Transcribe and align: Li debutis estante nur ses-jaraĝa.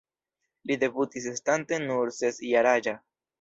Li 0.71 0.77
debutis 0.83 1.27
estante 1.33 1.79
nur 1.85 2.11
ses-jaraĝa. 2.21 2.97